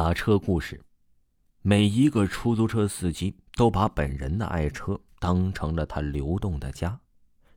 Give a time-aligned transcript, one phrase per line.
[0.00, 0.80] 打车故事，
[1.60, 7.00] 每一个出租车司机都把本人的爱车当成了他流动的家，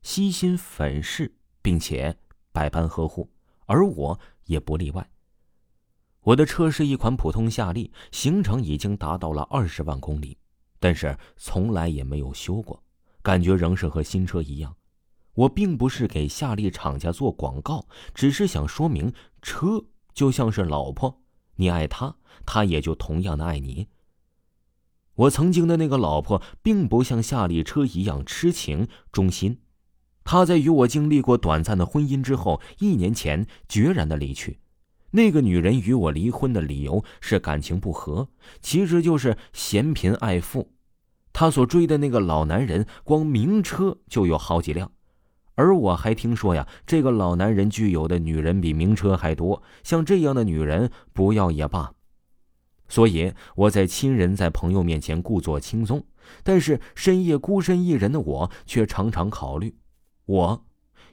[0.00, 2.16] 悉心粉饰，并且
[2.50, 3.28] 百般呵护，
[3.66, 5.06] 而我也不例外。
[6.22, 10.38] 我的车是一款普通夏利，行程已经达到了二十万公里，
[10.78, 12.82] 但是从来也没有修过，
[13.20, 14.74] 感觉仍是和新车一样。
[15.34, 19.12] 我并不是给夏利厂家做广告，只是想说明，
[19.42, 19.84] 车
[20.14, 21.19] 就像是老婆。
[21.60, 23.86] 你爱他，他也就同样的爱你。
[25.14, 29.58] 我曾经的那个老婆，并不像夏利车一样痴情忠心。
[30.24, 34.60] 她在与我经历过短暂的婚姻之后，一年前决然的离去。
[35.10, 38.28] 那个女人与我离婚的理由是感情不和，
[38.62, 40.72] 其实就是嫌贫爱富。
[41.32, 44.92] 她所追的那个老男人，光名车就有好几辆。
[45.60, 51.92] 而我还听说呀，这个老男人具有的女人比名车还多，像这样的女人不要也罢。
[52.88, 56.02] 所以我在亲人在朋友面前故作轻松，
[56.42, 59.76] 但是深夜孤身一人的我却常常考虑：
[60.24, 60.64] 我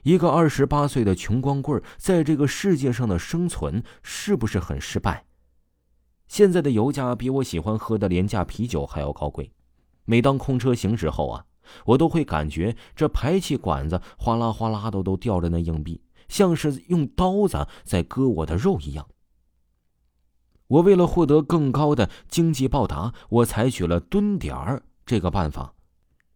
[0.02, 5.26] 一个二十八岁的穷光棍，在这个世界上的生存是不是很失败？
[6.26, 9.52] 现在的油价比我喜欢喝的廉价啤酒还要高贵，
[10.06, 11.44] 每当空车行驶后啊。
[11.86, 19.06] 我都会感觉这排气管子哗啦哗啦的都掉着那硬币，像是用刀子在割我的肉一样。
[20.68, 25.72] 我为了获得更高的经济报答，我采取了蹲点儿这个办法，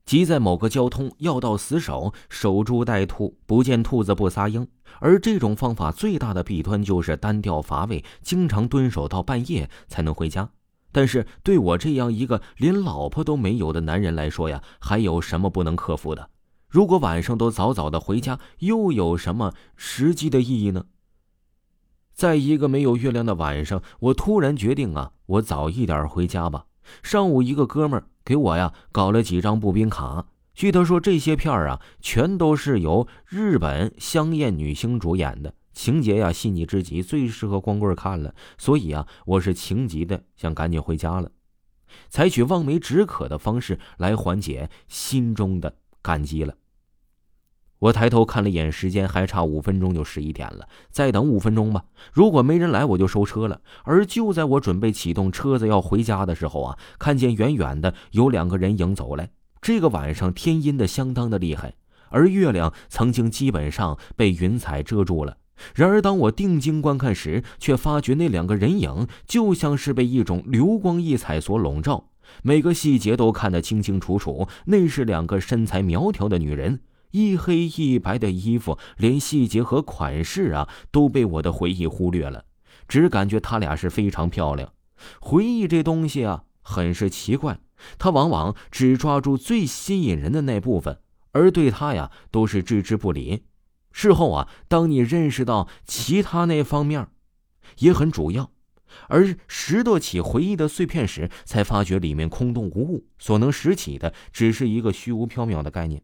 [0.06, 4.66] 即在某个交通要道死守，守株待兔，不见兔子不撒鹰。
[5.00, 10.50] 而这种方法最大的弊端就是单调乏味，经常蹲守到半夜才能回家。
[10.92, 16.28] 但是对我这样一个连老婆都没有的男人来说呀，还有什么不能克服的？
[16.68, 20.84] 如果晚上都早早的回家，又有什么实际的意义呢？
[22.14, 26.66] 在一个没有月亮的晚上，我突然决定啊，我早一点回家吧。
[27.02, 35.54] 上午一个哥们儿给我呀搞了几张步兵卡，据他说这些片儿啊，全都是由日本香艳女星主演的。
[35.72, 38.34] 情节呀细腻之极，最适合光棍看了。
[38.58, 41.30] 所以啊，我是情急的想赶紧回家了，
[42.08, 46.54] 采取望梅止渴的方式来缓解心中的感激了。
[47.78, 51.84] 我抬头看了一眼时间，还差五分钟就十一点了，再等五分钟吧。
[52.12, 53.60] 如果没人来，我就收车了。
[53.82, 59.30] 而就在我准备启动车子要回家的时候啊，看见远远的有两个人影走来。
[59.60, 61.74] 这个晚上天阴的相当的厉害，
[62.10, 65.38] 而月亮曾经基本上被云彩遮住了。
[65.74, 72.10] 然而，当我定睛观看时，却发觉那两个人影就像是被一种流光溢彩所笼罩，
[72.42, 74.48] 每个细节都看得清清楚楚。
[74.66, 76.80] 那是两个身材苗条的女人，
[77.10, 82.44] 一黑一白的衣服，连细节和款式啊都被我的回忆忽略了，
[82.88, 84.72] 只感觉她俩是非常漂亮。
[85.20, 87.58] 回忆这东西啊，很是奇怪，
[87.98, 90.98] 它往往只抓住最吸引人的那部分，
[91.32, 93.42] 而对它呀都是置之不理。
[93.92, 97.08] 事后啊，当你认识到其他那方面，
[97.78, 98.50] 也很主要，
[99.08, 106.02] 而拾掇起回忆的碎片时，才发觉里面空洞无物，所能拾起的只是一个虚无缥缈的概念。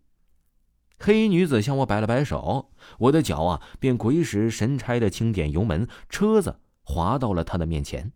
[0.98, 8.12] 黑衣女子向我摆了摆手，我的脚啊便鬼使神差的轻点油门，车子滑到了她的面前。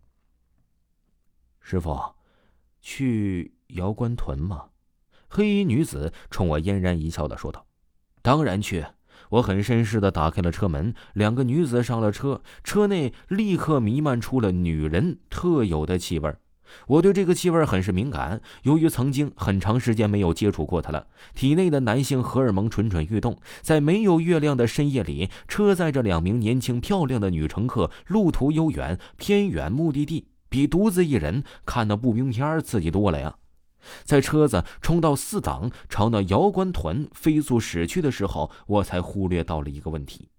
[1.61, 2.15] 师傅，
[2.81, 4.65] 去瑶关屯吗？
[5.29, 7.65] 黑衣女子冲我嫣然一笑的说道
[8.21, 8.85] ：“当然去。”
[9.29, 16.33] 我很绅士的打开了车门，两个女子上了车，车内立刻弥漫出了女人特有的气味。
[16.87, 23.37] 我对这个气味很是敏感，由于曾经很长时间没有接触过它了，体内的男性荷尔蒙蠢蠢欲动。
[23.61, 33.35] 在没有月亮的深夜里，车载着两名年轻漂亮的女乘客，路途悠远，偏远目的地比独自一人看那步兵片刺激多了呀。
[34.03, 40.29] 在车子冲到四档，朝那瑶关屯飞速驶去的时候，我才忽略到了一个问题：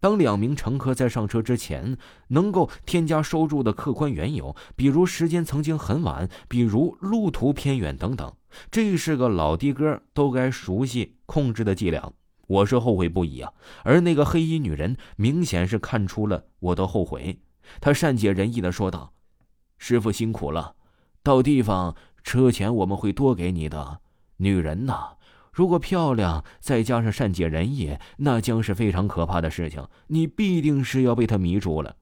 [0.00, 8.32] 当两名乘客在上车之前，能够添加收入的客观缘由，比如时间曾经很晚，比如路途偏远等等，
[8.70, 12.12] 这是个老的哥都该熟悉控制的伎俩。
[12.46, 13.52] 我是后悔不已啊！
[13.84, 17.38] 而那个黑衣女人明显是看出了我的后悔，
[17.80, 19.12] 她善解人意的说道
[19.78, 20.74] ：“师傅辛苦了，
[21.22, 24.00] 到地方。”车钱我们会多给你的，
[24.38, 25.16] 女人呐，
[25.52, 29.86] 如果漂亮，再加上善解人意，那将是非常可怕的事情。
[30.08, 31.96] 你必定是要被她迷住了。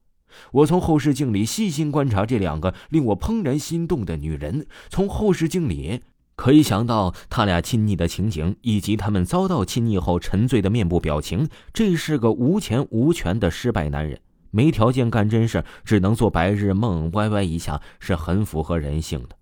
[0.53, 6.03] 我从后视镜里细心观察这两个令我怦然心动的女人，从后视镜里
[6.37, 11.49] 可以想到他俩亲昵的情景，以及他们遭到亲昵后沉醉的面部表情。
[11.73, 14.21] 这是个无钱无权的失败男人。
[14.51, 19.38] 没条件干真事，只能做白日梦，歪歪一下是很符合人性的。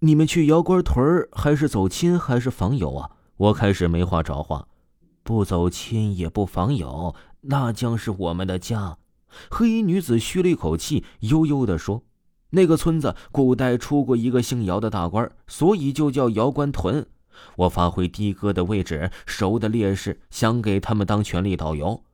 [0.00, 3.10] 你们去姚官屯，还是走亲，还是访友啊？
[3.36, 4.68] 我开始没话找话，
[5.24, 8.98] 不走亲也不访友，那将是我们的家。
[9.50, 12.04] 黑衣女子吁了一口气，悠悠地说
[12.50, 17.04] ：“那个村子古代出过一个姓姚的大官，所以就叫姚官屯。
[17.56, 22.04] 我发挥的哥的位置，熟的烈士，想给他们当权力导游。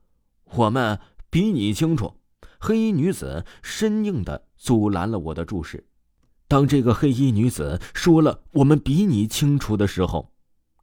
[0.55, 0.99] 我们
[1.29, 2.15] 比你清楚。”
[2.59, 5.85] 黑衣女子生硬地阻拦了我的注视。
[6.47, 10.31] 当这个黑衣女子说了“我们比你清楚”的时候，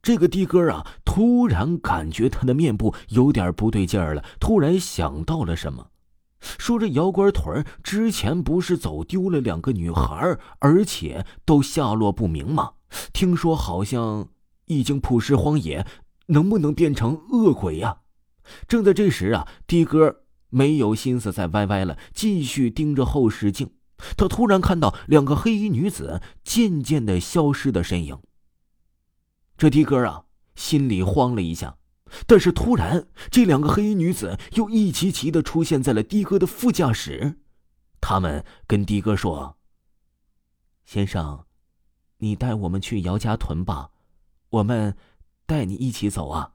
[0.01, 5.87] 这个的哥啊，突然感觉他的面部有点不对劲儿了，突然想到了什么。
[6.41, 12.73] 说这姚官屯之前不是走丢了两个女孩，而且都下落不明吗？
[13.13, 14.27] 听说好像
[14.65, 15.87] 已经曝尸荒野，
[16.27, 17.99] 能不能变成恶鬼呀？
[18.67, 23.69] 正在这时啊，的哥没有心思再歪歪了，继续盯着后视镜。
[24.17, 28.19] 他突然看到两个黑衣女子渐渐的消失的身影。
[29.57, 31.77] 这的哥啊，心里慌了一下。
[32.27, 37.39] 但是突然，这两个黑衣女子又一齐齐的出现在了的哥的副驾驶。
[37.99, 39.57] 他们跟的哥说
[40.85, 41.45] ：“先生，
[42.17, 43.89] 你带我们去姚家屯吧，
[44.49, 44.95] 我们
[45.47, 46.53] 带你一起走啊。”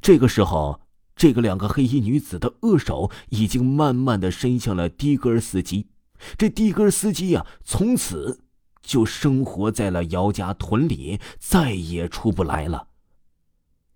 [0.00, 0.82] 这个时候，
[1.16, 5.88] 这个两个黑衣女子的恶手已经慢慢的伸向了的哥司机。
[6.36, 8.44] 这的哥司机呀，从此
[8.82, 12.88] 就生活在了姚家屯里，再也出不来了。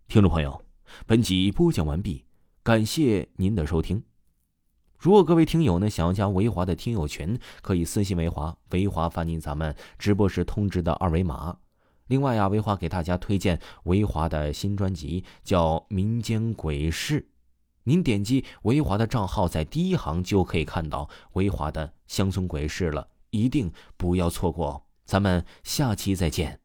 [0.09, 0.61] 听众朋友。
[1.06, 2.25] 本集播讲完毕，
[2.62, 4.05] 感谢您的收听。
[4.97, 11.56] 如果各位听友呢想要加维华的听友群，可以私信维华，维华发您咱们直播时通知的二维码。
[12.06, 17.20] 另外啊，维华给大家推荐维华的新专辑，叫《民间鬼事》。
[17.85, 24.87] 您点击维华的账号，在第一行就可以看到维华的乡村鬼市了，一定不要错过。
[25.05, 26.64] 咱们下期再见。